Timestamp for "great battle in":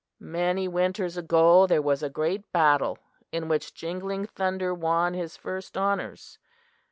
2.09-3.47